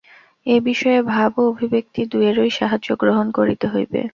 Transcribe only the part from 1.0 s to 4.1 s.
ভাব ও অভিব্যক্তি দুয়েরই সাহায্য গ্রহণ করিতে হইবে।